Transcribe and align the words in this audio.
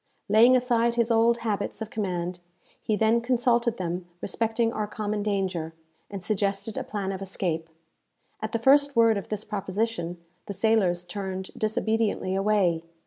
Laying 0.29 0.55
aside 0.55 0.95
his 0.95 1.11
old 1.11 1.41
habits 1.45 1.79
of 1.79 1.91
command, 1.91 2.39
he 2.81 2.95
then 2.95 3.21
consulted 3.21 3.77
them 3.77 4.07
respecting 4.19 4.73
our 4.73 4.87
common 4.87 5.21
danger, 5.21 5.75
and 6.09 6.23
suggested 6.23 6.75
a 6.75 6.83
plan 6.83 7.11
of 7.11 7.21
escape. 7.21 7.69
At 8.41 8.51
the 8.51 8.57
first 8.57 8.95
word 8.95 9.15
of 9.15 9.29
this 9.29 9.43
proposition, 9.43 10.17
the 10.47 10.55
sailors 10.55 11.03
turned 11.03 11.51
disobediently 11.55 12.33
away. 12.33 12.81